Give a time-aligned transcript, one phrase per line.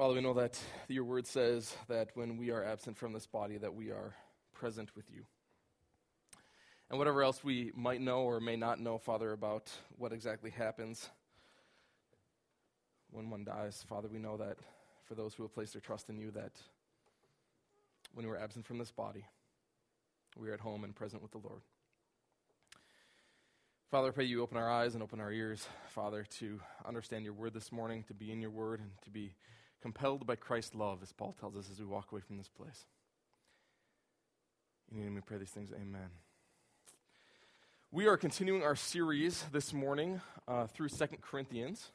[0.00, 0.58] Father, we know that
[0.88, 4.14] your word says that when we are absent from this body, that we are
[4.54, 5.24] present with you.
[6.88, 11.10] And whatever else we might know or may not know, Father, about what exactly happens
[13.10, 14.56] when one dies, Father, we know that
[15.04, 16.52] for those who have placed their trust in you, that
[18.14, 19.26] when we're absent from this body,
[20.34, 21.60] we are at home and present with the Lord.
[23.90, 27.34] Father, I pray you open our eyes and open our ears, Father, to understand your
[27.34, 29.34] word this morning, to be in your word, and to be
[29.80, 32.84] compelled by Christ's love, as Paul tells us as we walk away from this place.
[34.90, 35.70] In your name we pray these things.
[35.72, 36.10] Amen.
[37.90, 41.90] We are continuing our series this morning uh, through Second Corinthians,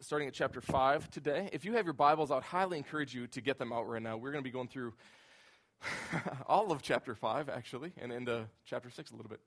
[0.00, 1.50] starting at chapter 5 today.
[1.52, 4.02] If you have your Bibles, I would highly encourage you to get them out right
[4.02, 4.16] now.
[4.16, 4.94] We're going to be going through
[6.46, 9.40] all of chapter 5, actually, and into chapter 6 a little bit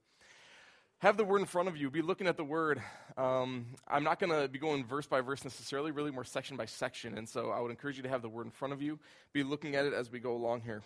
[0.99, 1.89] have the word in front of you.
[1.89, 2.81] Be looking at the word.
[3.17, 6.65] Um, I'm not going to be going verse by verse necessarily, really more section by
[6.65, 7.17] section.
[7.17, 8.99] And so I would encourage you to have the word in front of you.
[9.31, 10.83] Be looking at it as we go along here.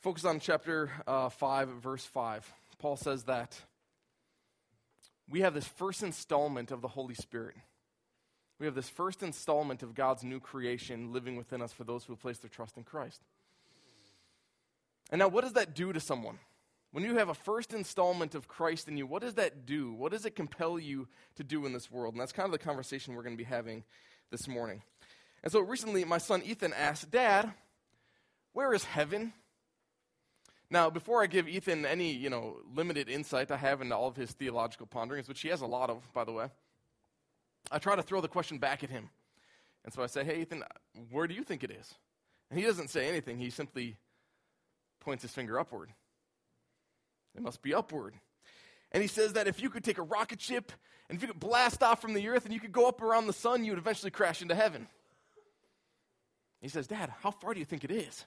[0.00, 2.52] Focus on chapter uh, 5, verse 5.
[2.78, 3.58] Paul says that
[5.28, 7.56] we have this first installment of the Holy Spirit.
[8.58, 12.12] We have this first installment of God's new creation living within us for those who
[12.14, 13.22] have placed their trust in Christ.
[15.10, 16.38] And now, what does that do to someone?
[16.96, 19.92] When you have a first installment of Christ in you, what does that do?
[19.92, 22.14] What does it compel you to do in this world?
[22.14, 23.84] And that's kind of the conversation we're going to be having
[24.30, 24.80] this morning.
[25.42, 27.52] And so recently, my son Ethan asked, Dad,
[28.54, 29.34] where is heaven?
[30.70, 34.16] Now, before I give Ethan any, you know, limited insight I have into all of
[34.16, 36.48] his theological ponderings, which he has a lot of, by the way,
[37.70, 39.10] I try to throw the question back at him.
[39.84, 40.64] And so I say, Hey, Ethan,
[41.10, 41.94] where do you think it is?
[42.50, 43.36] And he doesn't say anything.
[43.36, 43.98] He simply
[44.98, 45.90] points his finger upward.
[47.36, 48.14] It must be upward.
[48.92, 50.72] And he says that if you could take a rocket ship
[51.08, 53.26] and if you could blast off from the earth and you could go up around
[53.26, 54.88] the sun, you would eventually crash into heaven.
[56.60, 58.24] He says, Dad, how far do you think it is?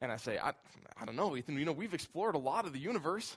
[0.00, 0.52] And I say, I,
[1.00, 1.58] I don't know, Ethan.
[1.58, 3.36] You know, we've explored a lot of the universe,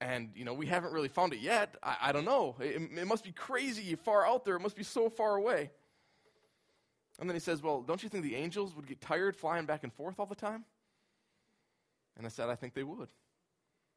[0.00, 1.76] and, you know, we haven't really found it yet.
[1.82, 2.56] I, I don't know.
[2.60, 4.56] It, it must be crazy far out there.
[4.56, 5.70] It must be so far away.
[7.18, 9.84] And then he says, Well, don't you think the angels would get tired flying back
[9.84, 10.64] and forth all the time?
[12.16, 13.08] And I said, I think they would.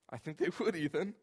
[0.09, 1.13] I think they would, Ethan.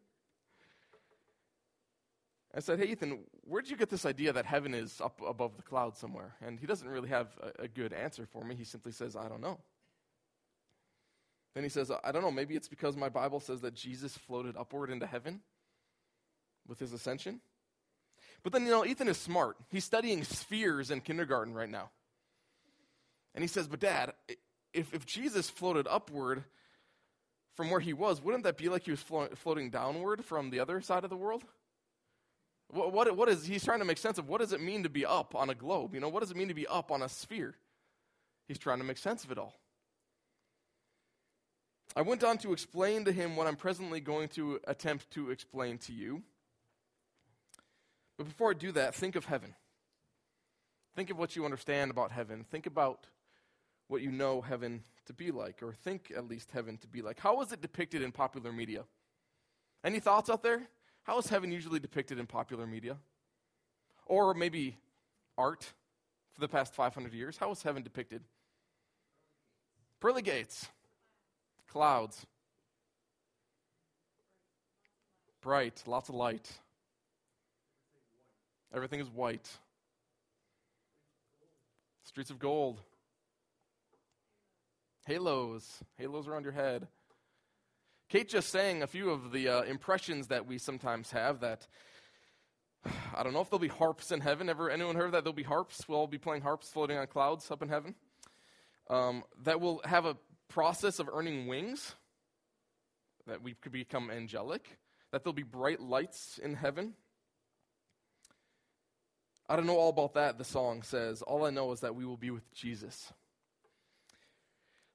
[2.55, 5.57] I said, Hey, Ethan, where did you get this idea that heaven is up above
[5.57, 6.35] the clouds somewhere?
[6.41, 8.55] And he doesn't really have a, a, good answer for me.
[8.55, 9.59] He simply says, I don't know.
[11.53, 14.55] Then he says, I don't know, maybe it's because my Bible says that Jesus floated
[14.55, 15.41] upward into heaven
[16.67, 17.41] with his ascension.
[18.43, 19.57] But then, you know, Ethan is smart.
[19.69, 21.89] He's studying spheres in kindergarten right now.
[23.33, 24.13] And he says, But dad,
[24.73, 26.43] if, if Jesus floated upward,
[27.57, 30.59] from where he was, wouldn't that be like he was flo- floating downward from the
[30.59, 31.43] other side of the world?
[32.69, 34.89] What, what, what is, he's trying to make sense of what does it mean to
[34.89, 35.95] be up on a globe?
[35.95, 37.55] You know, what does it mean to be up on a sphere?
[38.47, 39.55] He's trying to make sense of it all.
[41.95, 45.79] I went on to explain to him what I'm presently going to attempt to explain
[45.79, 46.21] to you.
[48.19, 49.55] But before I do that, think of heaven.
[50.95, 52.45] Think of what you understand about heaven.
[52.51, 53.07] Think about
[53.87, 57.19] what you know heaven to be like, or think at least heaven to be like.
[57.19, 58.83] How is it depicted in popular media?
[59.83, 60.61] Any thoughts out there?
[61.03, 62.97] How is heaven usually depicted in popular media?
[64.05, 64.77] Or maybe
[65.37, 65.63] art
[66.33, 67.37] for the past 500 years?
[67.37, 68.21] How is heaven depicted?
[69.99, 70.67] Pearly gates,
[71.67, 72.25] clouds,
[75.41, 76.51] bright, lots of light.
[78.73, 79.49] Everything is white.
[82.03, 82.81] Streets of gold.
[85.07, 86.89] Halos, halos around your head.
[88.09, 91.65] Kate just sang a few of the uh, impressions that we sometimes have that
[93.15, 94.49] I don't know if there'll be harps in heaven.
[94.49, 95.87] Ever anyone heard that there'll be harps?
[95.87, 97.95] We'll all be playing harps floating on clouds up in heaven.
[98.89, 100.17] Um, that will have a
[100.49, 101.95] process of earning wings.
[103.27, 104.77] That we could become angelic.
[105.13, 106.95] That there'll be bright lights in heaven.
[109.47, 111.21] I don't know all about that, the song says.
[111.21, 113.13] All I know is that we will be with Jesus.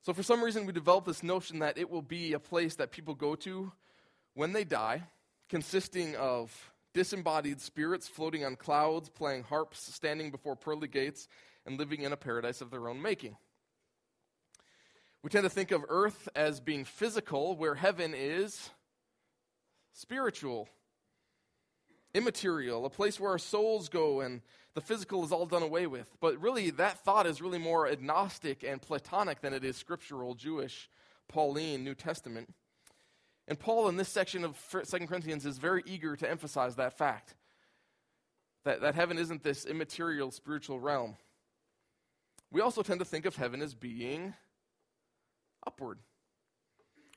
[0.04, 2.90] So, for some reason, we developed this notion that it will be a place that
[2.90, 3.70] people go to
[4.34, 5.04] when they die,
[5.48, 11.28] consisting of disembodied spirits floating on clouds, playing harps, standing before pearly gates,
[11.64, 13.36] and living in a paradise of their own making.
[15.22, 18.70] We tend to think of earth as being physical, where heaven is
[19.92, 20.68] spiritual,
[22.14, 24.42] immaterial, a place where our souls go and
[24.74, 26.10] the physical is all done away with.
[26.20, 30.88] But really, that thought is really more agnostic and Platonic than it is scriptural, Jewish,
[31.28, 32.52] Pauline, New Testament.
[33.48, 37.34] And Paul, in this section of 2 Corinthians, is very eager to emphasize that fact.
[38.64, 41.16] that, that heaven isn't this immaterial spiritual realm.
[42.50, 44.34] We also tend to think of heaven as being
[45.66, 45.98] upward.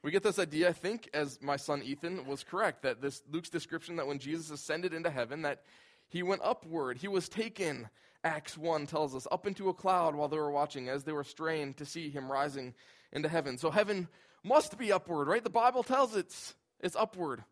[0.06, 3.50] We get this idea, I think, as my son Ethan was correct, that this Luke's
[3.50, 5.64] description that when Jesus ascended into heaven, that
[6.10, 7.00] he went upward.
[7.00, 7.90] He was taken,
[8.24, 11.24] Acts 1 tells us, up into a cloud while they were watching as they were
[11.24, 12.76] strained to see him rising
[13.14, 13.58] into heaven.
[13.58, 14.08] So heaven
[14.44, 15.44] must be upward, right?
[15.44, 17.44] The Bible tells it's it's upward.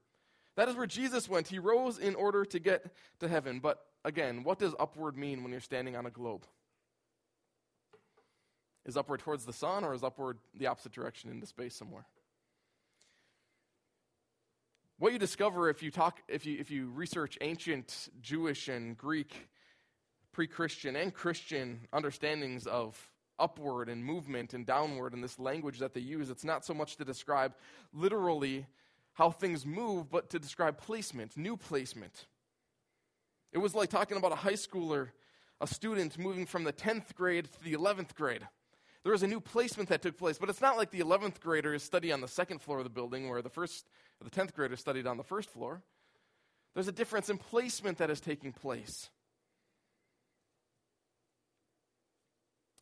[0.55, 1.47] That is where Jesus went.
[1.47, 2.85] He rose in order to get
[3.19, 3.61] to heaven.
[3.61, 6.45] But again, what does upward mean when you're standing on a globe?
[8.85, 12.05] Is upward towards the sun or is upward the opposite direction into space somewhere?
[15.03, 19.49] What you discover if you talk if you if you research ancient Jewish and Greek
[20.31, 25.99] pre-Christian and Christian understandings of upward and movement and downward and this language that they
[25.99, 27.53] use, it's not so much to describe
[27.91, 28.65] literally
[29.11, 32.27] how things move, but to describe placement, new placement.
[33.51, 35.09] It was like talking about a high schooler,
[35.59, 38.47] a student moving from the 10th grade to the 11th grade.
[39.03, 41.83] There was a new placement that took place, but it's not like the 11th graders
[41.83, 43.85] study on the second floor of the building where the first
[44.21, 45.81] the 10th graders studied on the first floor.
[46.73, 49.09] There's a difference in placement that is taking place.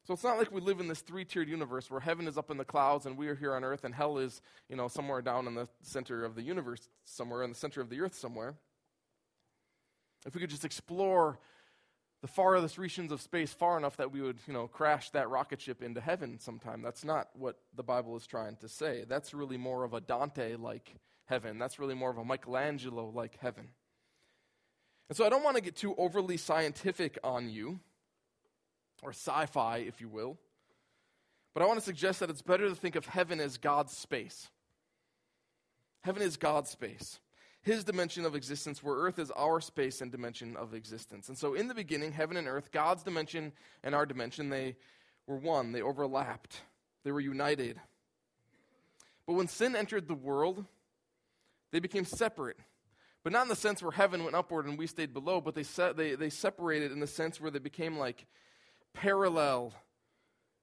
[0.05, 2.57] So it's not like we live in this three-tiered universe where heaven is up in
[2.57, 5.47] the clouds and we are here on earth and hell is, you know, somewhere down
[5.47, 8.55] in the center of the universe somewhere in the center of the earth somewhere.
[10.25, 11.39] If we could just explore
[12.21, 15.59] the farthest regions of space far enough that we would, you know, crash that rocket
[15.59, 16.81] ship into heaven sometime.
[16.81, 19.05] That's not what the Bible is trying to say.
[19.07, 20.93] That's really more of a Dante like
[21.25, 21.57] heaven.
[21.57, 23.69] That's really more of a Michelangelo like heaven.
[25.09, 27.79] And so I don't want to get too overly scientific on you,
[29.01, 30.37] or sci fi, if you will.
[31.53, 34.49] But I want to suggest that it's better to think of heaven as God's space.
[36.01, 37.19] Heaven is God's space
[37.63, 41.29] his dimension of existence, where earth is our space and dimension of existence.
[41.29, 43.51] And so, in the beginning, heaven and earth, God's dimension
[43.83, 44.75] and our dimension, they
[45.27, 46.61] were one, they overlapped,
[47.03, 47.79] they were united.
[49.27, 50.65] But when sin entered the world,
[51.71, 52.57] they became separate.
[53.23, 55.63] But not in the sense where heaven went upward and we stayed below, but they,
[55.63, 58.25] se- they, they separated in the sense where they became like
[58.93, 59.73] parallel,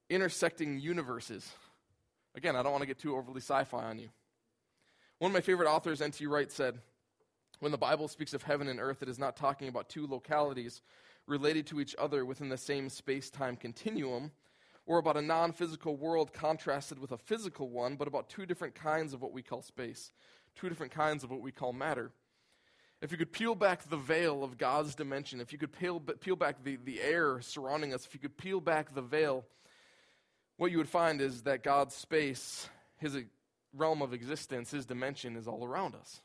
[0.09, 1.49] intersecting universes.
[2.35, 4.09] Again, I don't want to get too overly sci fi on you.
[5.19, 6.25] One of my favorite authors, N.T.
[6.27, 6.79] Wright, said,
[7.59, 10.81] When the Bible speaks of heaven and earth, it is not talking about two localities
[11.27, 14.31] related to each other within the same space time continuum,
[14.85, 18.75] or about a non physical world contrasted with a physical one, but about two different
[18.75, 20.13] kinds of what we call space,
[20.55, 22.11] two different kinds of what we call matter.
[23.01, 26.37] If you could peel back the veil of God's dimension, if you could peel, peel
[26.37, 29.43] back the, the air surrounding us, if you could peel back the veil,
[30.55, 32.69] what you would find is that God's space,
[32.99, 33.17] his
[33.75, 36.21] realm of existence, his dimension is all around us.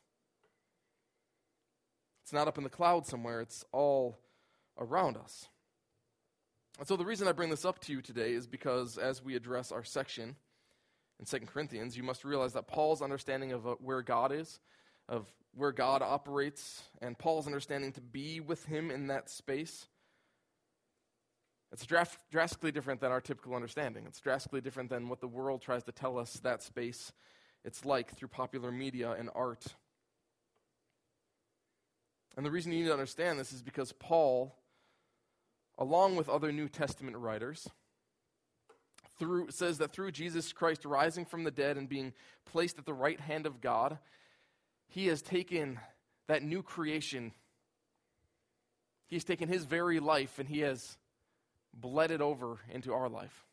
[2.22, 4.18] It's not up in the cloud somewhere, it's all
[4.78, 5.48] around us.
[6.78, 9.36] And so the reason I bring this up to you today is because as we
[9.36, 10.36] address our section
[11.20, 14.58] in 2 Corinthians, you must realize that Paul's understanding of uh, where God is,
[15.08, 19.86] of where God operates, and Paul's understanding to be with him in that space,
[21.74, 21.86] it's
[22.30, 24.04] drastically different than our typical understanding.
[24.06, 27.12] It's drastically different than what the world tries to tell us that space
[27.64, 29.64] it's like through popular media and art.
[32.36, 34.54] And the reason you need to understand this is because Paul,
[35.76, 37.68] along with other New Testament writers,
[39.18, 42.12] through, says that through Jesus Christ rising from the dead and being
[42.44, 43.98] placed at the right hand of God,
[44.86, 45.80] he has taken
[46.28, 47.32] that new creation,
[49.08, 50.98] he's taken his very life and he has
[51.80, 53.44] bled it over into our life.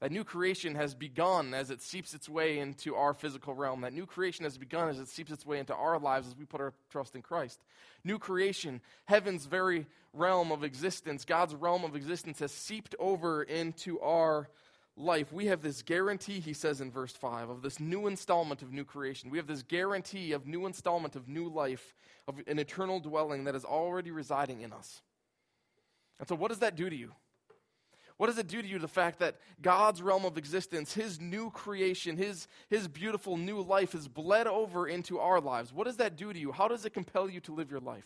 [0.00, 3.82] That new creation has begun as it seeps its way into our physical realm.
[3.82, 6.46] That new creation has begun as it seeps its way into our lives as we
[6.46, 7.60] put our trust in Christ.
[8.02, 14.00] New creation, heaven's very realm of existence, God's realm of existence has seeped over into
[14.00, 14.48] our
[14.96, 15.32] life.
[15.32, 18.84] We have this guarantee, he says in verse 5, of this new installment of new
[18.84, 19.30] creation.
[19.30, 21.94] We have this guarantee of new installment of new life,
[22.26, 25.02] of an eternal dwelling that is already residing in us.
[26.18, 27.12] And so, what does that do to you?
[28.20, 31.48] What does it do to you, the fact that God's realm of existence, His new
[31.48, 35.72] creation, His, His beautiful new life has bled over into our lives?
[35.72, 36.52] What does that do to you?
[36.52, 38.04] How does it compel you to live your life?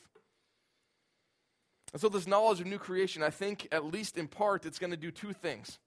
[1.92, 4.92] And so, this knowledge of new creation, I think, at least in part, it's going
[4.92, 5.80] to do two things.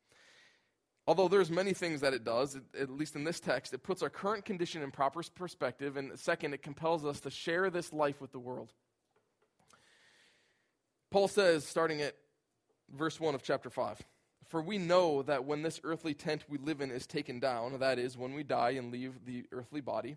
[1.07, 4.09] Although there's many things that it does, at least in this text, it puts our
[4.09, 8.33] current condition in proper perspective, and second, it compels us to share this life with
[8.33, 8.73] the world.
[11.11, 12.13] Paul says, starting at
[12.93, 14.01] verse 1 of chapter 5.
[14.47, 17.99] For we know that when this earthly tent we live in is taken down, that
[17.99, 20.15] is, when we die and leave the earthly body,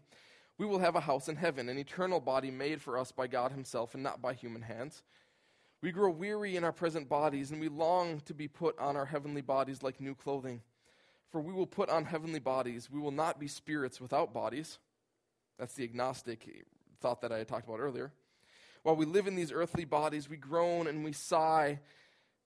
[0.57, 3.51] we will have a house in heaven, an eternal body made for us by God
[3.51, 5.03] Himself and not by human hands.
[5.83, 9.07] We grow weary in our present bodies, and we long to be put on our
[9.07, 10.61] heavenly bodies like new clothing.
[11.31, 12.91] For we will put on heavenly bodies.
[12.91, 14.79] We will not be spirits without bodies.
[15.59, 16.67] That's the agnostic
[17.01, 18.13] thought that I had talked about earlier.
[18.83, 21.81] While we live in these earthly bodies, we groan and we sigh,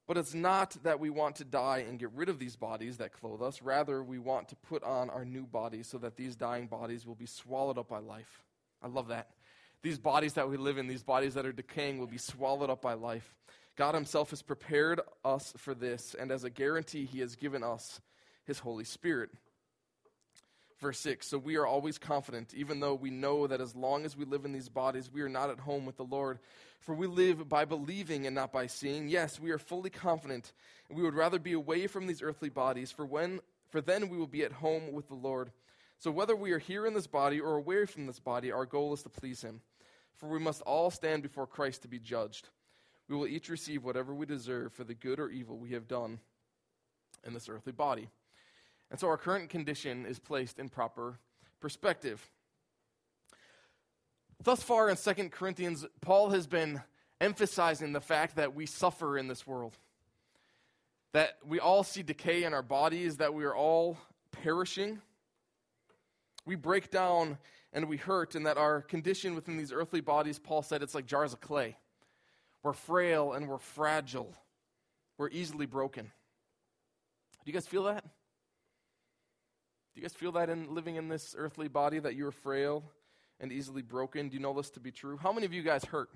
[0.07, 3.13] but it's not that we want to die and get rid of these bodies that
[3.13, 3.63] clothe us.
[3.63, 7.15] Rather, we want to put on our new bodies so that these dying bodies will
[7.15, 8.43] be swallowed up by life.
[8.83, 9.31] I love that.
[9.83, 12.83] These bodies that we live in, these bodies that are decaying, will be swallowed up
[12.83, 13.35] by life.
[13.77, 18.01] God Himself has prepared us for this, and as a guarantee, He has given us
[18.45, 19.31] His Holy Spirit.
[20.81, 24.17] Verse 6 So we are always confident, even though we know that as long as
[24.17, 26.39] we live in these bodies, we are not at home with the Lord.
[26.85, 29.09] For we live by believing and not by seeing.
[29.09, 30.53] Yes, we are fully confident,
[30.91, 34.27] we would rather be away from these earthly bodies, for, when, for then we will
[34.27, 35.51] be at home with the Lord.
[35.99, 38.93] So whether we are here in this body or away from this body, our goal
[38.93, 39.63] is to please Him.
[40.17, 42.51] For we must all stand before Christ to be judged.
[43.09, 46.21] We will each receive whatever we deserve for the good or evil we have done
[47.27, 48.11] in this earthly body.
[48.91, 51.19] And so our current condition is placed in proper
[51.61, 52.31] perspective.
[54.43, 56.83] Thus far in 2 Corinthians, Paul has been
[57.21, 59.79] emphasizing the fact that we suffer in this world,
[61.13, 63.97] that we all see decay in our bodies, that we are all
[64.33, 65.01] perishing.
[66.45, 67.39] We break down
[67.73, 71.07] and we hurt, and that our condition within these earthly bodies, Paul said, it's like
[71.07, 71.77] jars of clay.
[72.63, 74.33] We're frail and we're fragile.
[75.19, 76.05] We're easily broken.
[76.05, 78.05] Do you guys feel that?
[78.05, 82.85] Do you guys feel that in living in this earthly body that you are frail
[83.41, 84.29] and easily broken?
[84.29, 85.17] Do you know this to be true?
[85.17, 86.11] How many of you guys hurt?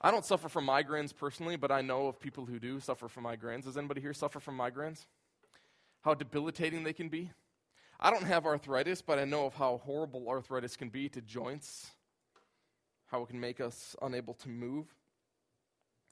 [0.00, 3.24] I don't suffer from migraines personally, but I know of people who do suffer from
[3.24, 3.64] migraines.
[3.64, 5.06] Does anybody here suffer from migraines?
[6.02, 7.32] How debilitating they can be?
[7.98, 11.90] I don't have arthritis, but I know of how horrible arthritis can be to joints,
[13.06, 14.86] how it can make us unable to move.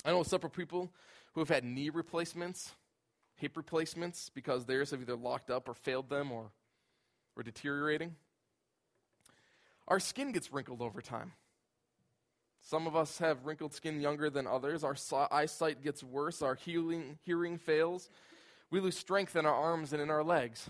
[0.05, 0.91] I know several people
[1.35, 2.73] who have had knee replacements
[3.37, 6.51] hip replacements because theirs have either locked up or failed them or,
[7.37, 8.17] or deteriorating.
[9.89, 11.33] Our skin gets wrinkled over time.
[12.63, 14.83] Some of us have wrinkled skin younger than others.
[14.83, 14.97] Our
[15.31, 16.43] eyesight gets worse.
[16.43, 18.11] Our healing, hearing fails.
[18.71, 20.69] We lose strength in our arms and in our legs.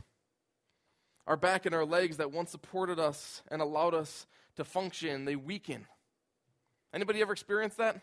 [1.26, 5.36] Our back and our legs that once supported us and allowed us to function, they
[5.36, 5.86] weaken.
[6.92, 8.00] Anybody ever experienced that?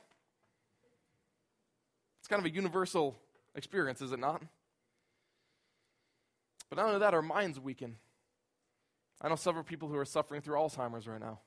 [2.20, 3.16] It's kind of a universal
[3.56, 4.42] experience, is it not?
[6.70, 7.98] But not only that, our minds weaken.
[9.22, 11.40] I know several people who are suffering through Alzheimer's right now.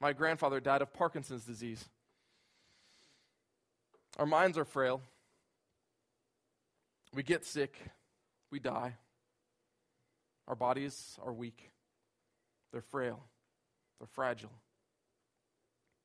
[0.00, 1.88] My grandfather died of Parkinson's disease.
[4.18, 5.02] Our minds are frail.
[7.14, 7.76] We get sick.
[8.50, 8.96] We die.
[10.48, 11.70] Our bodies are weak.
[12.72, 13.20] They're frail.
[13.98, 14.52] They're fragile.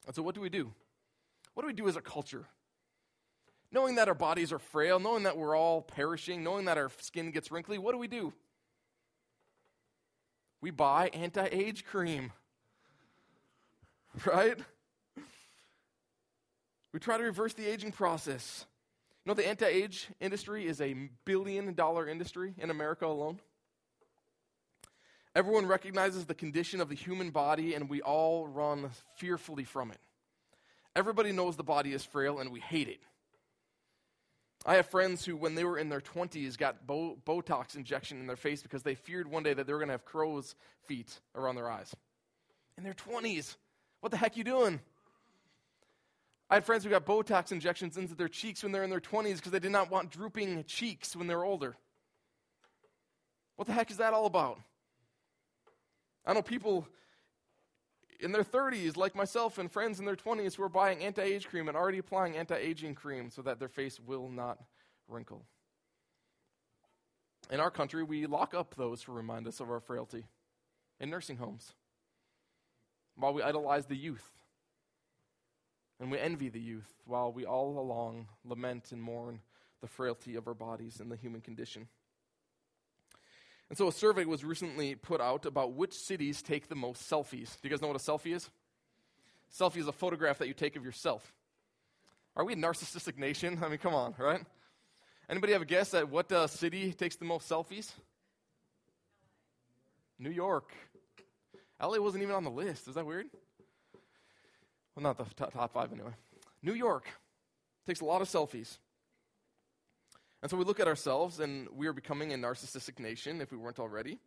[0.05, 0.72] And so, what do we do?
[1.53, 2.45] What do we do as a culture?
[3.75, 7.29] Knowing that our bodies are frail, knowing that we're all perishing, knowing that our skin
[7.29, 8.32] gets wrinkly, what do we do?
[10.62, 12.32] We buy anti age cream.
[14.25, 14.58] Right?
[16.94, 18.65] We try to reverse the aging process.
[19.25, 23.41] You know, the anti age industry is a billion dollar industry in America alone.
[25.36, 30.00] Everyone recognizes the condition of the human body, and we all run fearfully from it.
[30.96, 33.01] Everybody knows the body is frail, and we hate it.
[34.65, 38.25] I have friends who, when they were in their 20s, got bo- Botox injection in
[38.25, 40.55] their face because they feared one day that they were going to have crow's
[40.88, 41.95] feet around their eyes.
[42.77, 43.57] In their 20s.
[44.01, 44.79] What the heck you doing?
[46.50, 49.00] I had friends who got Botox injections into their cheeks when they were in their
[49.00, 51.75] 20s because they did not want drooping cheeks when they were older.
[53.55, 54.60] What the heck is that all about?
[56.25, 56.88] I know people
[58.25, 61.48] in their 30s, like myself, and friends in their 20s who are buying anti age
[61.48, 64.58] cream and already applying anti aging cream so that their face will not
[65.08, 65.46] wrinkle.
[67.51, 70.25] In our country, we lock up those who remind us of our frailty
[71.00, 71.74] in nursing homes
[73.15, 74.25] while we idolize the youth
[76.00, 79.39] and we envy the youth while we all along lament and mourn
[79.82, 81.88] the frailty of our bodies and the human condition.
[83.69, 87.60] And so a survey was recently put out about which cities take the most selfies.
[87.62, 88.50] Do you guys know what a selfie is?
[89.51, 91.34] Selfie is a photograph that you take of yourself.
[92.36, 93.60] Are we a narcissistic nation?
[93.63, 94.41] I mean, come on, right?
[95.29, 97.91] Anybody have a guess at what uh, city takes the most selfies?
[100.19, 100.72] New York.
[101.81, 102.88] LA wasn't even on the list.
[102.88, 103.27] Is that weird?
[104.95, 106.12] Well, not the top, top five anyway.
[106.62, 107.07] New York
[107.86, 108.77] takes a lot of selfies.
[110.42, 113.58] And so we look at ourselves, and we are becoming a narcissistic nation if we
[113.58, 114.20] weren't already.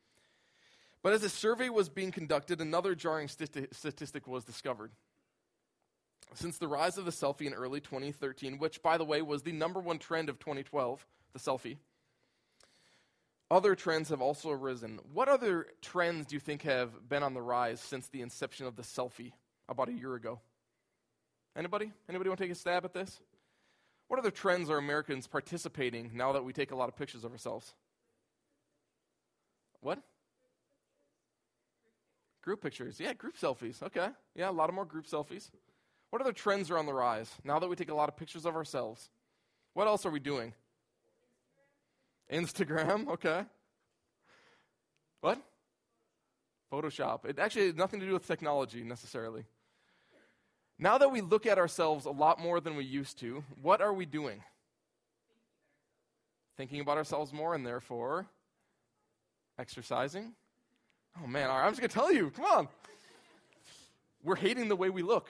[1.03, 4.91] But as a survey was being conducted, another jarring statistic was discovered.
[6.35, 9.53] Since the rise of the selfie in early 2013, which, by the way, was the
[9.53, 11.77] number one trend of 2012, the selfie,
[13.51, 14.99] other trends have also arisen.
[15.13, 18.77] What other trends do you think have been on the rise since the inception of
[18.77, 19.33] the selfie
[19.69, 20.41] about a year ago?
[21.57, 21.93] Anybody?
[22.09, 23.21] Anybody want to take a stab at this?
[24.09, 27.33] What other trends are Americans participating now that we take a lot of pictures of
[27.33, 27.75] ourselves?
[29.81, 30.01] What?
[32.43, 32.99] Group pictures.
[32.99, 33.83] Yeah, group selfies.
[33.83, 34.09] Okay.
[34.35, 35.51] Yeah, a lot of more group selfies.
[36.11, 38.47] What other trends are on the rise now that we take a lot of pictures
[38.47, 39.11] of ourselves?
[39.75, 40.55] What else are we doing?
[42.33, 43.45] Instagram, okay.
[45.21, 45.43] What?
[46.73, 47.27] Photoshop.
[47.27, 49.45] It actually has nothing to do with technology necessarily.
[50.79, 53.93] Now that we look at ourselves a lot more than we used to, what are
[53.93, 54.43] we doing?
[56.57, 58.27] Thinking about ourselves more and therefore
[59.59, 60.35] exercising.
[61.23, 62.69] Oh man, I'm just going to tell you, come on.
[64.23, 65.29] We're hating the way we look.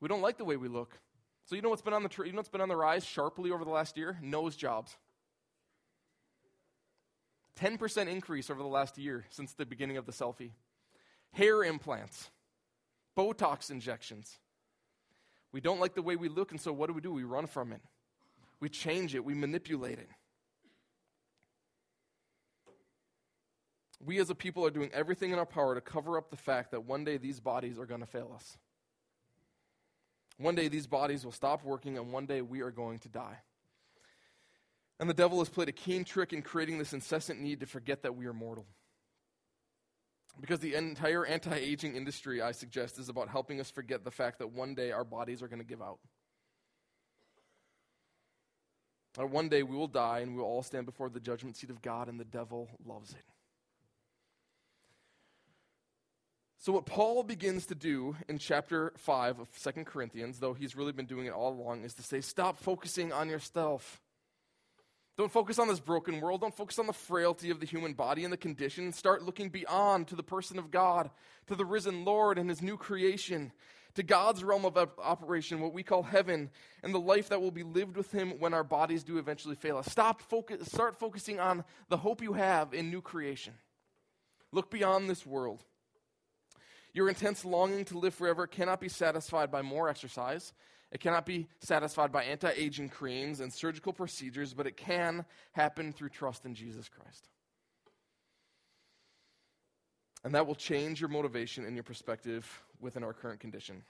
[0.00, 0.98] We don't like the way we look.
[1.44, 3.04] So you know what's been on the tr- you know what's been on the rise
[3.04, 4.18] sharply over the last year?
[4.22, 4.96] Nose jobs.
[7.60, 10.52] 10% increase over the last year since the beginning of the selfie.
[11.32, 12.30] Hair implants,
[13.18, 14.38] Botox injections.
[15.50, 17.10] We don't like the way we look, and so what do we do?
[17.10, 17.80] We run from it.
[18.60, 20.08] We change it, we manipulate it.
[24.04, 26.70] We as a people are doing everything in our power to cover up the fact
[26.70, 28.56] that one day these bodies are going to fail us.
[30.36, 33.38] One day these bodies will stop working, and one day we are going to die.
[35.00, 38.02] And the devil has played a keen trick in creating this incessant need to forget
[38.02, 38.66] that we are mortal.
[40.40, 44.38] Because the entire anti aging industry, I suggest, is about helping us forget the fact
[44.38, 45.98] that one day our bodies are going to give out.
[49.18, 51.70] Or one day we will die and we will all stand before the judgment seat
[51.70, 53.24] of God, and the devil loves it.
[56.60, 60.92] So, what Paul begins to do in chapter 5 of 2 Corinthians, though he's really
[60.92, 64.00] been doing it all along, is to say, stop focusing on yourself.
[65.18, 66.42] Don't focus on this broken world.
[66.42, 68.92] Don't focus on the frailty of the human body and the condition.
[68.92, 71.10] Start looking beyond to the person of God,
[71.48, 73.50] to the risen Lord and his new creation,
[73.94, 76.50] to God's realm of operation, what we call heaven,
[76.84, 79.78] and the life that will be lived with him when our bodies do eventually fail
[79.78, 79.90] us.
[79.90, 83.54] Stop focus, start focusing on the hope you have in new creation.
[84.52, 85.64] Look beyond this world.
[86.92, 90.52] Your intense longing to live forever cannot be satisfied by more exercise.
[90.90, 95.92] It cannot be satisfied by anti aging creams and surgical procedures, but it can happen
[95.92, 97.28] through trust in Jesus Christ.
[100.24, 102.46] And that will change your motivation and your perspective
[102.80, 103.82] within our current condition.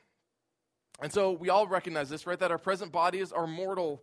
[1.01, 2.39] And so we all recognize this, right?
[2.39, 4.03] That our present bodies are mortal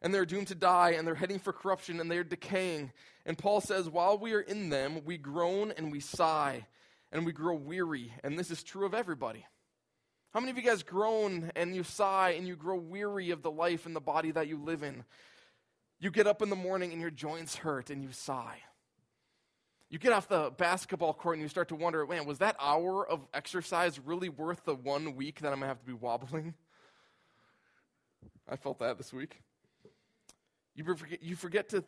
[0.00, 2.92] and they're doomed to die and they're heading for corruption and they're decaying.
[3.24, 6.66] And Paul says, while we are in them, we groan and we sigh
[7.10, 8.12] and we grow weary.
[8.22, 9.44] And this is true of everybody.
[10.36, 13.50] How many of you guys groan and you sigh and you grow weary of the
[13.50, 15.02] life and the body that you live in?
[15.98, 18.58] You get up in the morning and your joints hurt and you sigh.
[19.88, 23.08] You get off the basketball court and you start to wonder, man, was that hour
[23.08, 26.52] of exercise really worth the one week that I'm going to have to be wobbling?
[28.46, 29.40] I felt that this week.
[30.74, 31.82] You forget, you forget to,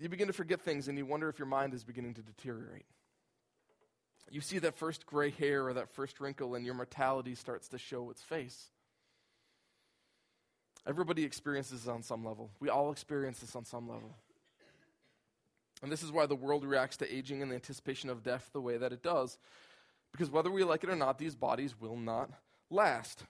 [0.00, 2.86] you begin to forget things and you wonder if your mind is beginning to deteriorate
[4.30, 7.78] you see that first gray hair or that first wrinkle, and your mortality starts to
[7.78, 8.70] show its face.
[10.86, 12.50] Everybody experiences this on some level.
[12.58, 14.16] We all experience this on some level.
[15.82, 18.60] And this is why the world reacts to aging and the anticipation of death the
[18.60, 19.38] way that it does.
[20.12, 22.30] Because whether we like it or not, these bodies will not
[22.70, 23.24] last.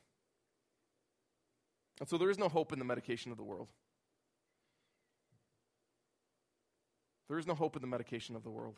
[2.01, 3.69] And so there is no hope in the medication of the world.
[7.29, 8.77] There is no hope in the medication of the world.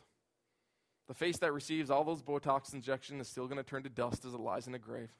[1.07, 4.25] The face that receives all those Botox injections is still going to turn to dust
[4.25, 5.11] as it lies in a grave.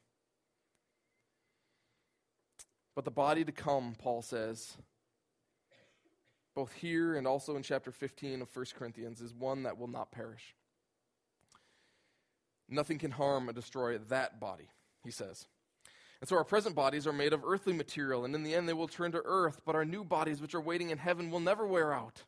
[2.95, 4.77] But the body to come, Paul says,
[6.55, 10.11] both here and also in chapter 15 of 1 Corinthians, is one that will not
[10.11, 10.55] perish.
[12.69, 14.69] Nothing can harm or destroy that body,
[15.03, 15.45] he says.
[16.21, 18.73] And so our present bodies are made of earthly material, and in the end they
[18.73, 21.67] will turn to earth, but our new bodies, which are waiting in heaven, will never
[21.67, 22.23] wear out.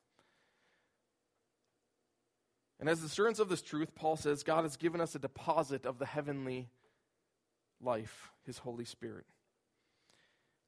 [2.88, 6.00] And as assurance of this truth, Paul says God has given us a deposit of
[6.00, 6.69] the heavenly
[7.82, 9.26] life, his Holy Spirit.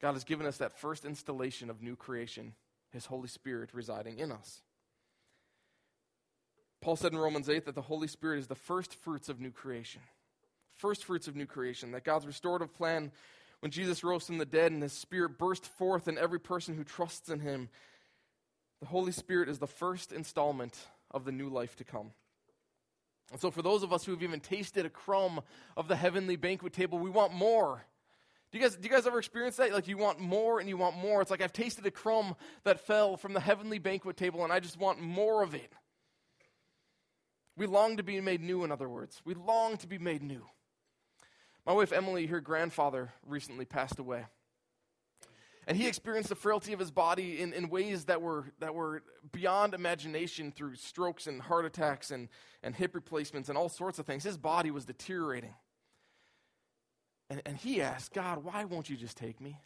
[0.02, 2.52] God has given us that first installation of new creation,
[2.92, 4.60] his Holy Spirit residing in us.
[6.82, 9.50] Paul said in Romans 8 that the Holy Spirit is the first fruits of new
[9.50, 10.02] creation.
[10.74, 13.12] First fruits of new creation, that God's restorative plan,
[13.60, 16.84] when Jesus rose from the dead and his Spirit burst forth in every person who
[16.84, 17.70] trusts in him,
[18.78, 20.76] the Holy Spirit is the first installment
[21.10, 22.12] of the new life to come.
[23.30, 25.40] And so, for those of us who have even tasted a crumb
[25.76, 27.84] of the heavenly banquet table, we want more.
[28.50, 29.72] Do you guys, do you guys ever experience that?
[29.72, 31.22] Like, you want more and you want more.
[31.22, 34.58] It's like I've tasted a crumb that fell from the heavenly banquet table, and I
[34.58, 35.72] just want more of it.
[37.56, 39.20] We long to be made new, in other words.
[39.24, 40.46] We long to be made new.
[41.66, 44.24] My wife Emily, her grandfather, recently passed away.
[45.70, 49.04] And he experienced the frailty of his body in, in ways that were, that were
[49.30, 52.28] beyond imagination through strokes and heart attacks and,
[52.64, 54.24] and hip replacements and all sorts of things.
[54.24, 55.54] His body was deteriorating.
[57.30, 59.60] And, and he asked, God, why won't you just take me?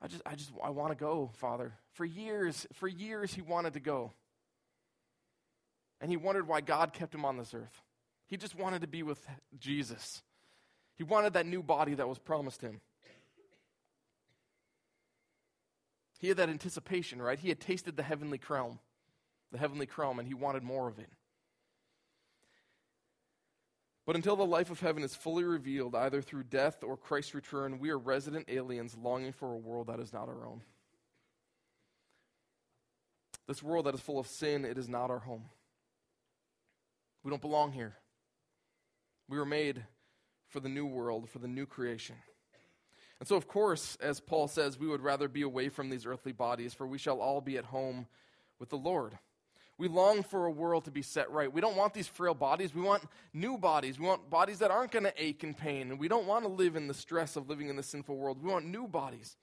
[0.00, 1.74] I just, I just, I want to go, Father.
[1.92, 4.14] For years, for years, he wanted to go.
[6.00, 7.82] And he wondered why God kept him on this earth.
[8.26, 9.20] He just wanted to be with
[9.58, 10.22] Jesus.
[10.96, 12.80] He wanted that new body that was promised him.
[16.22, 17.38] He had that anticipation, right?
[17.38, 18.78] He had tasted the heavenly crown,
[19.50, 21.10] the heavenly crown, and he wanted more of it.
[24.06, 27.80] But until the life of heaven is fully revealed, either through death or Christ's return,
[27.80, 30.62] we are resident aliens longing for a world that is not our own.
[33.48, 35.46] This world that is full of sin, it is not our home.
[37.24, 37.96] We don't belong here.
[39.28, 39.84] We were made
[40.50, 42.14] for the new world, for the new creation.
[43.22, 46.32] And so, of course, as Paul says, we would rather be away from these earthly
[46.32, 48.08] bodies, for we shall all be at home
[48.58, 49.16] with the Lord.
[49.78, 51.52] We long for a world to be set right.
[51.52, 52.74] We don't want these frail bodies.
[52.74, 54.00] We want new bodies.
[54.00, 55.92] We want bodies that aren't going to ache and pain.
[55.92, 58.42] And we don't want to live in the stress of living in the sinful world.
[58.42, 59.36] We want new bodies.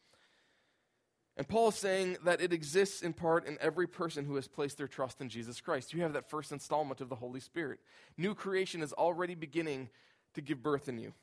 [1.38, 4.78] And Paul is saying that it exists in part in every person who has placed
[4.78, 5.94] their trust in Jesus Christ.
[5.94, 7.80] You have that first installment of the Holy Spirit.
[8.18, 9.88] New creation is already beginning
[10.34, 11.14] to give birth in you.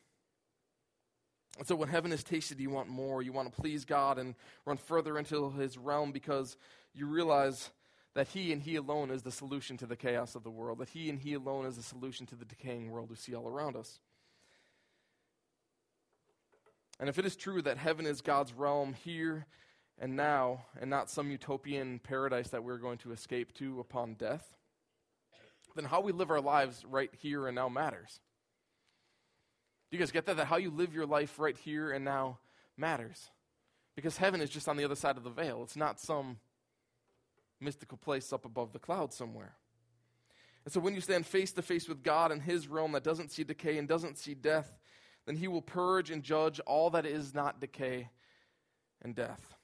[1.59, 3.23] And so when heaven is tasted, you want more.
[3.23, 6.57] You want to please God and run further into his realm because
[6.95, 7.71] you realize
[8.14, 10.88] that he and he alone is the solution to the chaos of the world, that
[10.88, 13.77] he and he alone is the solution to the decaying world we see all around
[13.77, 14.01] us.
[16.99, 19.47] And if it is true that heaven is God's realm here
[19.99, 24.55] and now, and not some utopian paradise that we're going to escape to upon death,
[25.75, 28.21] then how we live our lives right here and now matters.
[29.90, 30.37] Do you guys get that?
[30.37, 32.38] That how you live your life right here and now
[32.77, 33.31] matters.
[33.94, 36.38] Because heaven is just on the other side of the veil, it's not some
[37.61, 39.55] mystical place up above the clouds somewhere.
[40.64, 43.31] And so when you stand face to face with God in His realm that doesn't
[43.31, 44.77] see decay and doesn't see death,
[45.25, 48.11] then He will purge and judge all that is not decay
[49.01, 49.55] and death.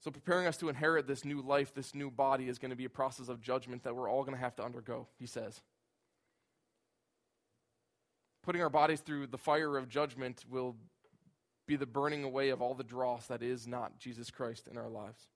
[0.00, 2.84] So preparing us to inherit this new life, this new body, is going to be
[2.84, 5.62] a process of judgment that we're all going to have to undergo, He says
[8.46, 10.76] putting our bodies through the fire of judgment will
[11.66, 14.88] be the burning away of all the dross that is not Jesus Christ in our
[14.88, 15.26] lives.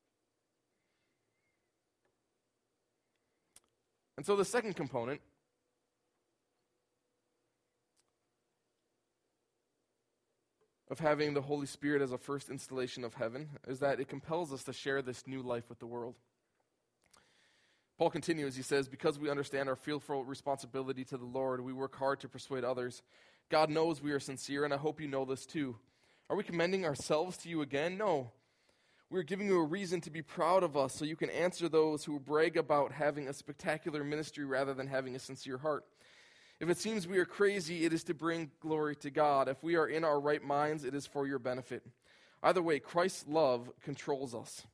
[4.17, 5.21] And so the second component
[10.89, 14.53] of having the Holy Spirit as a first installation of heaven is that it compels
[14.53, 16.15] us to share this new life with the world.
[18.01, 21.95] Paul continues, he says, Because we understand our fearful responsibility to the Lord, we work
[21.95, 23.03] hard to persuade others.
[23.51, 25.77] God knows we are sincere, and I hope you know this too.
[26.31, 27.99] Are we commending ourselves to you again?
[27.99, 28.31] No.
[29.11, 32.03] We're giving you a reason to be proud of us so you can answer those
[32.03, 35.85] who brag about having a spectacular ministry rather than having a sincere heart.
[36.59, 39.47] If it seems we are crazy, it is to bring glory to God.
[39.47, 41.83] If we are in our right minds, it is for your benefit.
[42.43, 44.67] Either way, Christ's love controls us.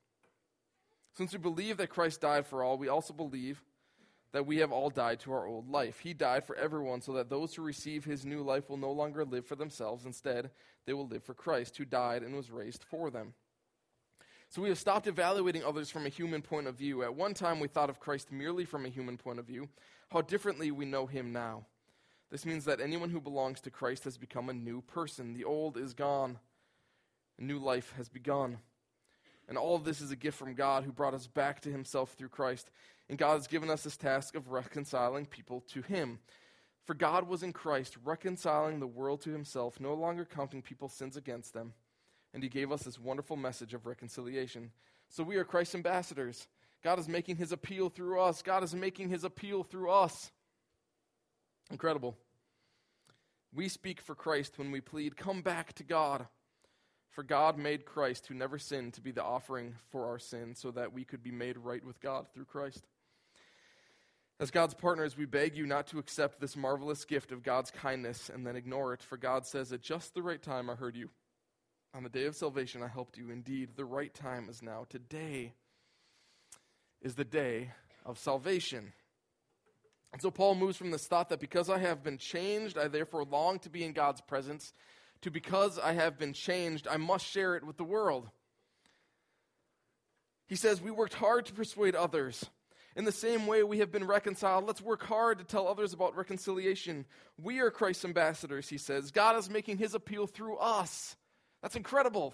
[1.17, 3.63] Since we believe that Christ died for all, we also believe
[4.33, 6.01] that we have all died to our old life.
[6.01, 9.25] He died for everyone so that those who receive his new life will no longer
[9.25, 10.05] live for themselves.
[10.05, 10.51] Instead,
[10.85, 13.33] they will live for Christ, who died and was raised for them.
[14.51, 17.03] So we have stopped evaluating others from a human point of view.
[17.03, 19.71] At one time, we thought of Christ merely from a human point of view.
[20.11, 21.65] How differently we know him now.
[22.31, 25.33] This means that anyone who belongs to Christ has become a new person.
[25.33, 26.39] The old is gone,
[27.39, 28.59] a new life has begun.
[29.49, 32.13] And all of this is a gift from God who brought us back to himself
[32.13, 32.71] through Christ.
[33.09, 36.19] And God has given us this task of reconciling people to him.
[36.85, 41.17] For God was in Christ, reconciling the world to himself, no longer counting people's sins
[41.17, 41.75] against them.
[42.35, 44.71] And he gave us this wonderful message of reconciliation.
[45.09, 46.49] So we are Christ's ambassadors.
[46.83, 48.43] God is making his appeal through us.
[48.43, 50.31] God is making his appeal through us.
[51.71, 52.17] Incredible.
[53.55, 56.27] We speak for Christ when we plead, Come back to God.
[57.11, 60.71] For God made Christ, who never sinned, to be the offering for our sins, so
[60.73, 62.87] that we could be made right with God through Christ.
[64.39, 68.29] As God's partners, we beg you not to accept this marvelous gift of God's kindness
[68.29, 71.09] and then ignore it, for God says, At just the right time I heard you.
[71.95, 73.31] On the day of salvation I helped you.
[73.31, 74.85] Indeed, the right time is now.
[74.91, 75.55] Today
[77.01, 77.71] is the day
[78.05, 78.93] of salvation.
[80.13, 83.25] And so Paul moves from this thought that because I have been changed, I therefore
[83.25, 84.75] long to be in God's presence,
[85.23, 88.29] to because I have been changed, I must share it with the world.
[90.47, 92.45] He says, We worked hard to persuade others.
[92.95, 96.17] In the same way we have been reconciled, let's work hard to tell others about
[96.17, 97.05] reconciliation.
[97.43, 99.11] We are Christ's ambassadors, he says.
[99.11, 101.15] God is making his appeal through us.
[101.61, 102.33] That's incredible.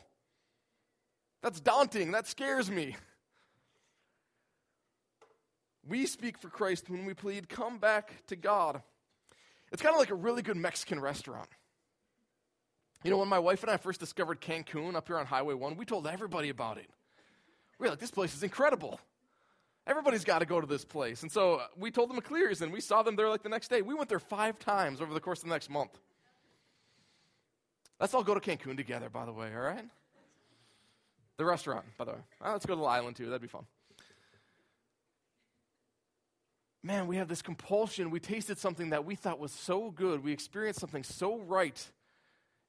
[1.43, 2.13] That's daunting.
[2.13, 2.95] That scares me.
[5.89, 8.83] We speak for Christ when we plead, come back to God.
[9.73, 11.49] It's kind of like a really good Mexican restaurant.
[13.05, 15.77] You know, when my wife and I first discovered Cancun up here on Highway 1,
[15.77, 16.89] we told everybody about it.
[17.79, 19.01] We were like, this place is incredible.
[19.87, 21.23] Everybody's got to go to this place.
[21.23, 23.69] And so uh, we told the McClears, and we saw them there like the next
[23.69, 23.83] day.
[23.83, 25.99] We went there five times over the course of the next month.
[27.99, 29.85] Let's all go to Cancun together, by the way, all right?
[31.39, 32.19] The restaurant, by the way.
[32.45, 33.27] Uh, let's go to the island too.
[33.27, 33.65] That'd be fun.
[36.85, 38.11] Man, we have this compulsion.
[38.11, 40.23] We tasted something that we thought was so good.
[40.23, 41.85] We experienced something so right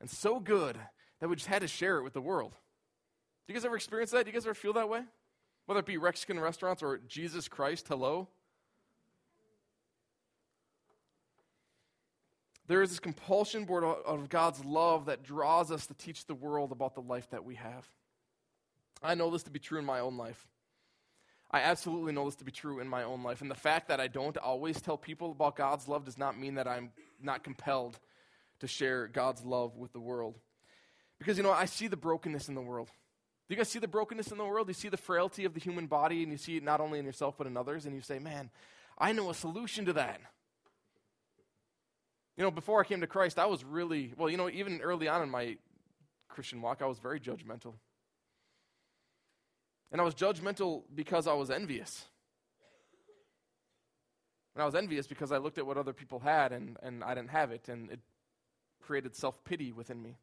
[0.04, 0.78] and so good
[1.22, 2.52] that we just had to share it with the world.
[2.52, 4.26] Do you guys ever experience that?
[4.26, 5.00] Do you guys ever feel that way?
[5.66, 8.28] Whether it be Mexican restaurants or Jesus Christ, hello?
[12.68, 16.74] There is this compulsion board of God's love that draws us to teach the world
[16.74, 17.88] about the life that we have.
[19.02, 20.50] I know this to be true in my own life.
[21.50, 23.39] I absolutely know this to be true in my own life.
[23.39, 26.56] And the fact that I don't always tell people about God's love does not mean
[26.56, 28.02] that I'm not compelled
[28.60, 30.38] to share God's love with the world.
[31.20, 32.89] Because, you know, I see the brokenness in the world.
[33.48, 34.68] Do you guys see the brokenness in the world?
[34.68, 37.06] You see the frailty of the human body, and you see it not only in
[37.06, 38.50] yourself but in others, and you say, man,
[38.98, 40.22] I know a solution to that.
[42.38, 45.08] You know, before I came to Christ, I was really, well, you know, even early
[45.08, 45.58] on in my
[46.30, 47.74] Christian walk, I was very judgmental.
[49.92, 52.06] And I was judgmental because I was envious.
[54.56, 57.13] And I was envious because I looked at what other people had and, and I
[57.13, 58.00] didn't have it, and it
[58.86, 60.17] created self pity within me.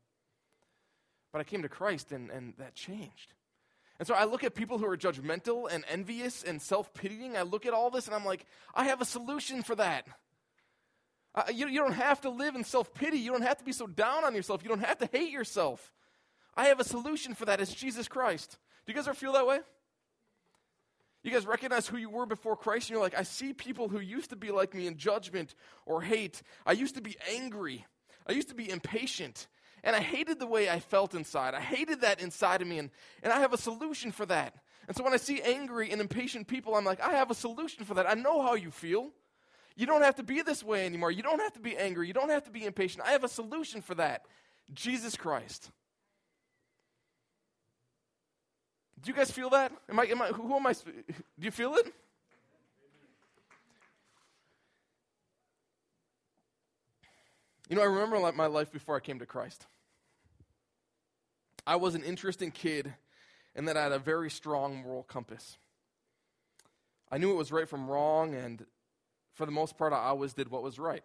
[1.32, 3.34] But I came to Christ and, and that changed.
[3.98, 7.36] And so I look at people who are judgmental and envious and self pitying.
[7.36, 10.06] I look at all this and I'm like, I have a solution for that.
[11.34, 13.18] Uh, you, you don't have to live in self pity.
[13.18, 14.62] You don't have to be so down on yourself.
[14.62, 15.92] You don't have to hate yourself.
[16.56, 17.60] I have a solution for that.
[17.60, 18.58] It's Jesus Christ.
[18.86, 19.60] Do you guys ever feel that way?
[21.22, 24.00] You guys recognize who you were before Christ, and you're like, I see people who
[24.00, 26.42] used to be like me in judgment or hate.
[26.64, 27.84] I used to be angry.
[28.26, 29.46] I used to be impatient.
[29.82, 31.54] And I hated the way I felt inside.
[31.54, 32.90] I hated that inside of me, and,
[33.22, 34.54] and I have a solution for that.
[34.88, 37.84] And so when I see angry and impatient people, I'm like, I have a solution
[37.84, 38.08] for that.
[38.08, 39.10] I know how you feel.
[39.76, 41.10] You don't have to be this way anymore.
[41.10, 42.08] You don't have to be angry.
[42.08, 43.04] You don't have to be impatient.
[43.06, 44.26] I have a solution for that
[44.74, 45.70] Jesus Christ.
[49.00, 49.72] Do you guys feel that?
[49.88, 50.72] Am I, am I, who am I?
[50.74, 50.82] Do
[51.38, 51.86] you feel it?
[57.70, 59.64] You know, I remember like my life before I came to Christ.
[61.64, 62.92] I was an interesting kid
[63.54, 65.56] and that I had a very strong moral compass.
[67.12, 68.66] I knew it was right from wrong, and
[69.34, 71.04] for the most part, I always did what was right.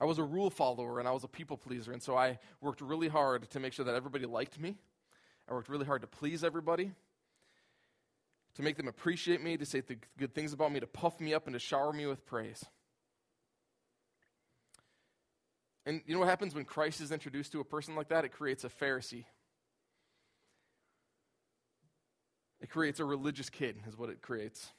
[0.00, 2.80] I was a rule follower and I was a people pleaser, and so I worked
[2.80, 4.78] really hard to make sure that everybody liked me.
[5.46, 6.92] I worked really hard to please everybody,
[8.54, 11.34] to make them appreciate me, to say the good things about me, to puff me
[11.34, 12.64] up, and to shower me with praise.
[15.88, 18.26] And you know what happens when Christ is introduced to a person like that?
[18.26, 19.24] It creates a Pharisee.
[22.60, 24.70] It creates a religious kid, is what it creates.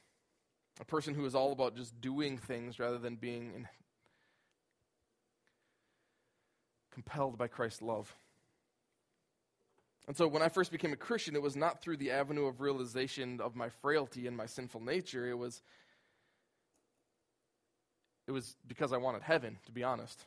[0.80, 3.66] A person who is all about just doing things rather than being
[6.92, 8.14] compelled by Christ's love.
[10.06, 12.60] And so when I first became a Christian, it was not through the avenue of
[12.60, 15.28] realization of my frailty and my sinful nature.
[15.28, 15.60] It was
[18.28, 20.24] it was because I wanted heaven, to be honest.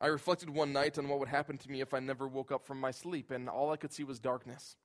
[0.00, 2.66] I reflected one night on what would happen to me if I never woke up
[2.66, 4.76] from my sleep, and all I could see was darkness.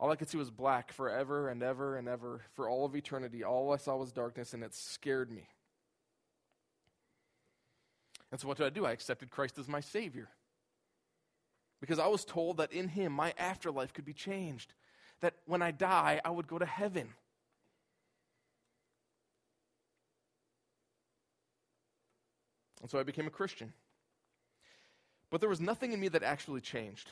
[0.00, 3.44] All I could see was black forever and ever and ever, for all of eternity.
[3.44, 5.48] All I saw was darkness, and it scared me.
[8.32, 8.84] And so, what did I do?
[8.84, 10.28] I accepted Christ as my Savior
[11.82, 14.72] because I was told that in him my afterlife could be changed,
[15.20, 17.08] that when I die, I would go to heaven.
[22.80, 23.72] And so I became a Christian.
[25.32, 27.10] But there was nothing in me that actually changed.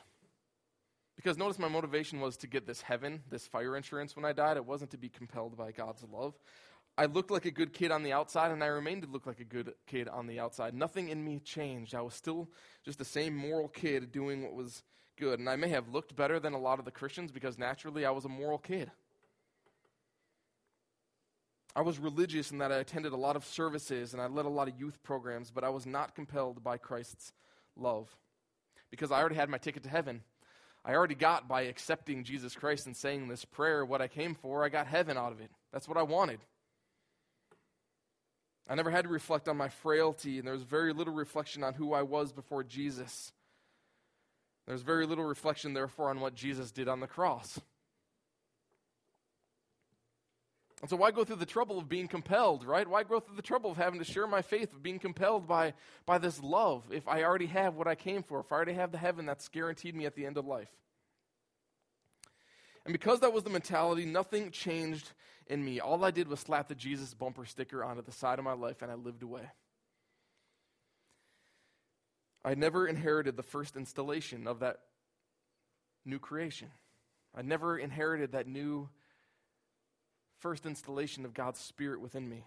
[1.16, 4.58] Because notice my motivation was to get this heaven, this fire insurance when I died.
[4.58, 6.34] It wasn't to be compelled by God's love.
[6.98, 9.40] I looked like a good kid on the outside, and I remained to look like
[9.40, 10.74] a good kid on the outside.
[10.74, 11.94] Nothing in me changed.
[11.94, 12.50] I was still
[12.84, 14.82] just the same moral kid doing what was
[15.16, 15.38] good.
[15.38, 18.10] And I may have looked better than a lot of the Christians because naturally I
[18.10, 18.90] was a moral kid.
[21.74, 24.50] I was religious in that I attended a lot of services and I led a
[24.50, 27.32] lot of youth programs, but I was not compelled by Christ's
[27.80, 28.14] love
[28.90, 30.22] because I already had my ticket to heaven.
[30.84, 34.64] I already got by accepting Jesus Christ and saying this prayer what I came for.
[34.64, 35.50] I got heaven out of it.
[35.72, 36.40] That's what I wanted.
[38.68, 41.74] I never had to reflect on my frailty, and there was very little reflection on
[41.74, 43.32] who I was before Jesus.
[44.66, 47.60] There's very little reflection, therefore, on what Jesus did on the cross.
[50.80, 52.88] And so, why go through the trouble of being compelled, right?
[52.88, 55.74] Why go through the trouble of having to share my faith, of being compelled by,
[56.06, 58.90] by this love, if I already have what I came for, if I already have
[58.90, 60.70] the heaven that's guaranteed me at the end of life?
[62.86, 65.12] And because that was the mentality, nothing changed
[65.46, 65.80] in me.
[65.80, 68.80] All I did was slap the Jesus bumper sticker onto the side of my life,
[68.80, 69.50] and I lived away.
[72.42, 74.78] I never inherited the first installation of that
[76.06, 76.68] new creation.
[77.34, 78.88] I never inherited that new
[80.40, 82.44] first installation of God's Spirit within me,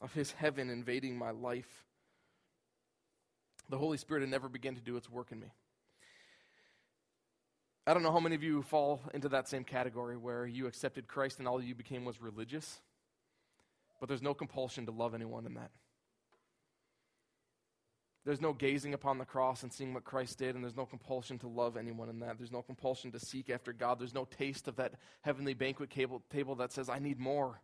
[0.00, 1.84] of His heaven invading my life.
[3.68, 5.48] The Holy Spirit had never begun to do its work in me.
[7.86, 11.08] I don't know how many of you fall into that same category where you accepted
[11.08, 12.80] Christ and all you became was religious,
[13.98, 15.70] but there's no compulsion to love anyone in that.
[18.24, 21.38] There's no gazing upon the cross and seeing what Christ did, and there's no compulsion
[21.38, 22.36] to love anyone in that.
[22.38, 23.98] There's no compulsion to seek after God.
[23.98, 27.60] There's no taste of that heavenly banquet table that says, I need more.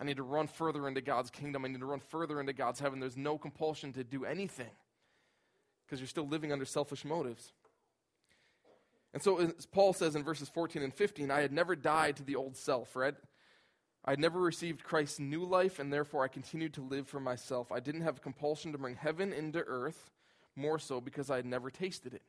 [0.00, 1.64] I need to run further into God's kingdom.
[1.64, 3.00] I need to run further into God's heaven.
[3.00, 4.70] There's no compulsion to do anything
[5.84, 7.52] because you're still living under selfish motives.
[9.12, 12.22] And so, as Paul says in verses 14 and 15, I had never died to
[12.22, 13.14] the old self, right?
[14.04, 17.70] I had never received Christ's new life, and therefore I continued to live for myself.
[17.70, 20.10] I didn't have compulsion to bring heaven into earth,
[20.56, 22.22] more so because I had never tasted it.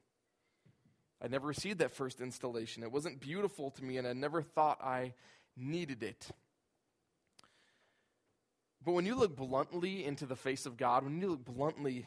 [1.21, 2.84] I never received that first installation.
[2.84, 5.13] It wasn't beautiful to me, and I never thought I
[5.55, 6.29] needed it.
[8.84, 12.05] But when you look bluntly into the face of God, when you look bluntly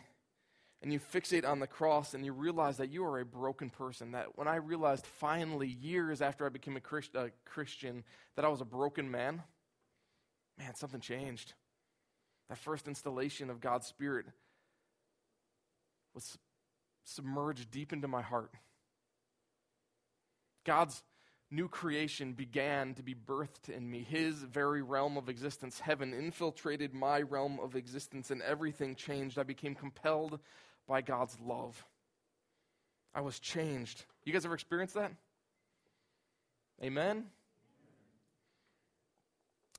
[0.83, 4.13] and you fixate on the cross and you realize that you are a broken person,
[4.13, 8.03] that when I realized finally, years after I became a, Christ, a Christian,
[8.35, 9.43] that I was a broken man,
[10.59, 11.55] man, something changed.
[12.49, 14.27] That first installation of God's Spirit
[16.15, 16.37] was
[17.05, 18.51] submerged deep into my heart.
[20.65, 21.03] God's
[21.51, 24.05] new creation began to be birthed in me.
[24.09, 29.39] His very realm of existence, heaven, infiltrated my realm of existence, and everything changed.
[29.39, 30.41] I became compelled
[30.87, 31.85] by God's love.
[33.15, 34.05] I was changed.
[34.25, 35.13] You guys ever experienced that?
[36.83, 37.27] Amen?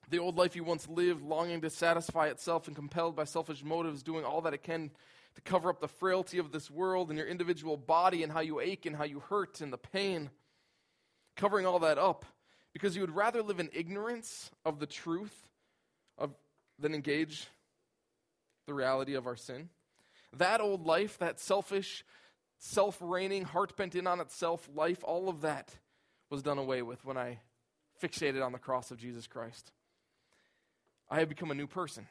[0.10, 4.04] The old life you once lived, longing to satisfy itself and compelled by selfish motives,
[4.04, 4.92] doing all that it can
[5.36, 8.60] to cover up the frailty of this world and your individual body and how you
[8.60, 10.30] ache and how you hurt and the pain.
[11.36, 12.26] Covering all that up
[12.74, 15.48] because you would rather live in ignorance of the truth
[16.18, 16.32] of,
[16.78, 17.48] than engage
[18.68, 19.70] the reality of our sin.
[20.38, 22.04] That old life, that selfish,
[22.58, 25.76] self reigning, heart bent in on itself life, all of that
[26.30, 27.40] was done away with when I
[28.02, 29.72] fixated on the cross of Jesus Christ.
[31.10, 32.08] I had become a new person.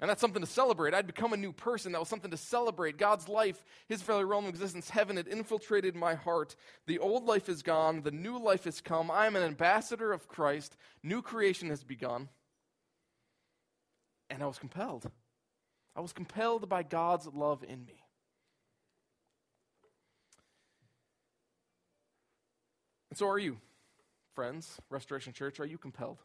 [0.00, 0.92] And that's something to celebrate.
[0.92, 1.92] I'd become a new person.
[1.92, 2.98] That was something to celebrate.
[2.98, 6.56] God's life, His very realm of existence, heaven had infiltrated my heart.
[6.86, 8.02] The old life is gone.
[8.02, 9.10] The new life has come.
[9.10, 10.76] I am an ambassador of Christ.
[11.02, 12.28] New creation has begun.
[14.30, 15.10] And I was compelled.
[15.96, 18.02] I was compelled by God's love in me.
[23.10, 23.58] And so are you,
[24.32, 25.60] friends, Restoration Church.
[25.60, 26.18] Are you compelled?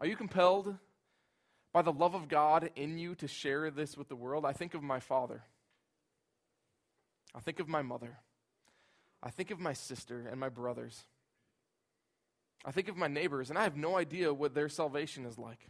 [0.00, 0.74] Are you compelled
[1.74, 4.46] by the love of God in you to share this with the world?
[4.46, 5.42] I think of my father.
[7.34, 8.16] I think of my mother.
[9.22, 11.04] I think of my sister and my brothers.
[12.64, 15.68] I think of my neighbors, and I have no idea what their salvation is like.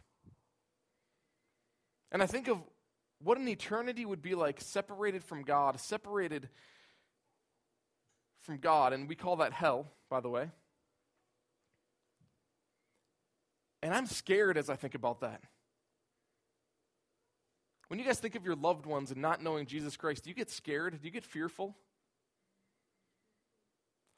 [2.11, 2.57] And I think of
[3.21, 6.49] what an eternity would be like separated from God, separated
[8.41, 10.49] from God, and we call that hell, by the way.
[13.81, 15.41] And I'm scared as I think about that.
[17.87, 20.35] When you guys think of your loved ones and not knowing Jesus Christ, do you
[20.35, 20.93] get scared?
[21.01, 21.75] Do you get fearful?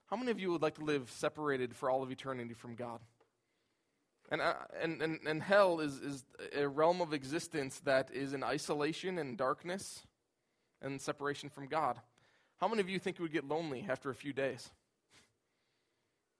[0.07, 2.99] How many of you would like to live separated for all of eternity from God?
[4.31, 6.23] And, uh, and, and, and hell is, is
[6.55, 10.03] a realm of existence that is in isolation and darkness
[10.81, 11.97] and separation from God.
[12.57, 14.69] How many of you think you would get lonely after a few days?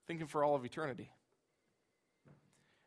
[0.06, 1.10] Thinking for all of eternity.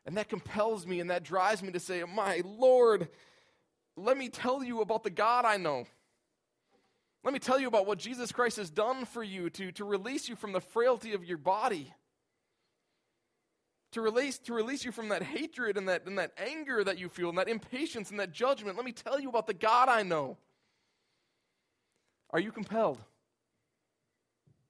[0.08, 3.08] And that compels me and that drives me to say, My Lord,
[3.95, 5.86] let me tell you about the God I know.
[7.24, 10.30] Let me tell you about what Jesus Christ has done for you to, to release
[10.30, 11.93] you from the frailty of your body,
[13.95, 17.07] to release, to release you from that hatred and that, and that anger that you
[17.07, 18.75] feel and that impatience and that judgment.
[18.75, 20.35] Let me tell you about the God I know.
[22.29, 22.99] Are you compelled?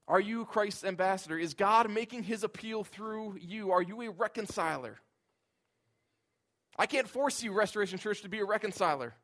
[0.07, 1.39] Are you Christ's ambassador?
[1.39, 3.71] Is God making his appeal through you?
[3.71, 4.99] Are you a reconciler?
[6.78, 9.15] I can't force you, Restoration Church, to be a reconciler.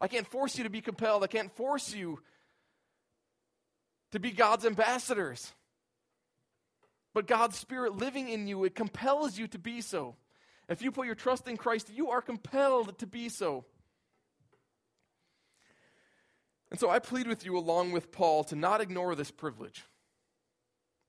[0.00, 1.22] I can't force you to be compelled.
[1.22, 2.18] I can't force you
[4.10, 5.52] to be God's ambassadors.
[7.14, 10.16] But God's Spirit living in you, it compels you to be so.
[10.68, 13.64] If you put your trust in Christ, you are compelled to be so.
[16.70, 19.84] And so I plead with you, along with Paul, to not ignore this privilege.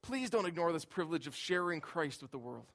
[0.01, 2.71] Please don't ignore this privilege of sharing Christ with the world.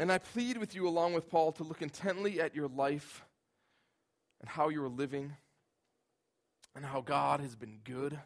[0.00, 3.22] And I plead with you, along with Paul, to look intently at your life
[4.40, 5.36] and how you are living
[6.74, 8.18] and how God has been good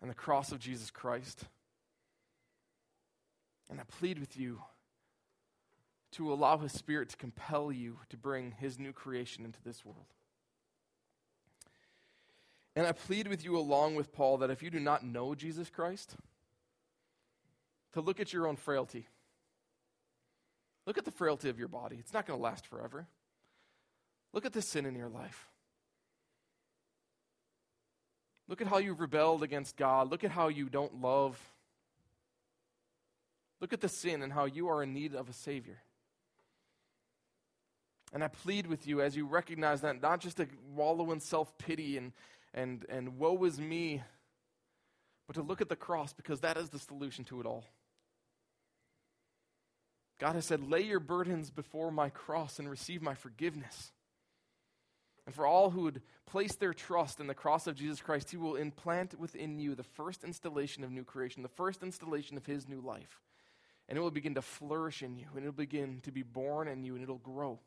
[0.00, 1.44] and the cross of Jesus Christ.
[3.70, 4.60] And I plead with you
[6.12, 10.06] to allow His Spirit to compel you to bring His new creation into this world.
[12.76, 15.70] And I plead with you, along with Paul, that if you do not know Jesus
[15.70, 16.16] Christ,
[17.92, 19.06] to look at your own frailty
[20.86, 21.96] Look at the frailty of your body.
[21.98, 23.06] It's not going to last forever.
[24.32, 25.49] Look at the sin in your life.
[28.50, 30.10] Look at how you've rebelled against God.
[30.10, 31.38] Look at how you don't love.
[33.60, 35.78] Look at the sin and how you are in need of a Savior.
[38.12, 41.56] And I plead with you as you recognize that, not just to wallow in self
[41.58, 42.12] pity and,
[42.52, 44.02] and, and woe is me,
[45.28, 47.64] but to look at the cross because that is the solution to it all.
[50.18, 53.92] God has said, Lay your burdens before my cross and receive my forgiveness.
[55.30, 58.36] And for all who would place their trust in the cross of Jesus Christ, He
[58.36, 62.66] will implant within you the first installation of new creation, the first installation of His
[62.66, 63.20] new life.
[63.88, 66.66] And it will begin to flourish in you, and it will begin to be born
[66.66, 67.60] in you, and it'll grow.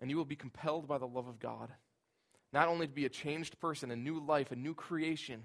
[0.00, 1.72] And you will be compelled by the love of God,
[2.52, 5.44] not only to be a changed person, a new life, a new creation,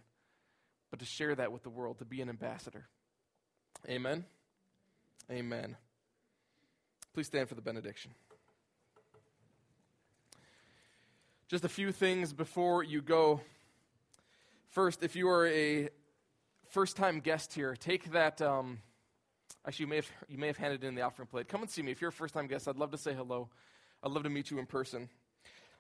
[0.92, 2.86] but to share that with the world, to be an ambassador.
[3.90, 4.26] Amen.
[5.32, 5.76] Amen.
[7.16, 8.12] Please stand for the benediction.
[11.48, 13.40] Just a few things before you go.
[14.70, 15.90] First, if you are a
[16.72, 18.42] first time guest here, take that.
[18.42, 18.80] Um,
[19.64, 21.48] actually, you may, have, you may have handed in the offering plate.
[21.48, 21.92] Come and see me.
[21.92, 23.50] If you're a first time guest, I'd love to say hello.
[24.02, 25.08] I'd love to meet you in person.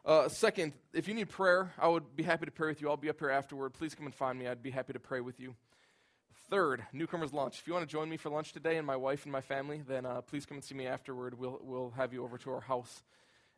[0.05, 2.91] Uh, second, if you need prayer, I would be happy to pray with you.
[2.91, 3.73] I'll be up here afterward.
[3.73, 4.47] Please come and find me.
[4.47, 5.55] I'd be happy to pray with you.
[6.51, 7.57] Third, newcomers lunch.
[7.57, 9.81] If you want to join me for lunch today and my wife and my family,
[9.87, 11.39] then uh, please come and see me afterward.
[11.39, 13.01] We'll, we'll have you over to our house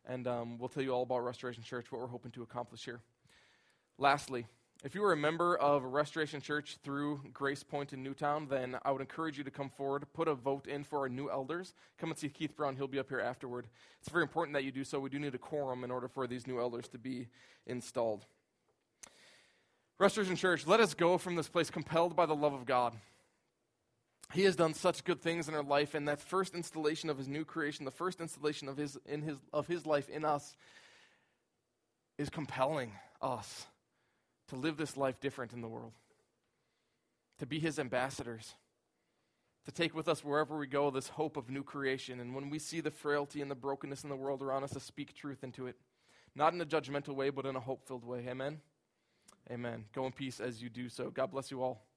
[0.08, 3.00] and um, we'll tell you all about Restoration Church, what we're hoping to accomplish here.
[3.98, 4.46] Lastly,
[4.84, 8.92] if you are a member of Restoration Church through Grace Point in Newtown, then I
[8.92, 11.74] would encourage you to come forward, put a vote in for our new elders.
[11.98, 13.66] Come and see Keith Brown, he'll be up here afterward.
[14.00, 15.00] It's very important that you do so.
[15.00, 17.26] We do need a quorum in order for these new elders to be
[17.66, 18.24] installed.
[19.98, 22.94] Restoration Church, let us go from this place compelled by the love of God.
[24.34, 27.28] He has done such good things in our life, and that first installation of his
[27.28, 30.54] new creation, the first installation of his, in his, of his life in us,
[32.18, 33.66] is compelling us
[34.48, 35.92] to live this life different in the world,
[37.38, 38.54] to be his ambassadors,
[39.64, 42.20] to take with us wherever we go this hope of new creation.
[42.20, 44.80] And when we see the frailty and the brokenness in the world around us, to
[44.80, 45.76] speak truth into it,
[46.34, 48.26] not in a judgmental way, but in a hope filled way.
[48.28, 48.60] Amen.
[49.50, 49.84] Amen.
[49.94, 51.10] Go in peace as you do so.
[51.10, 51.87] God bless you all.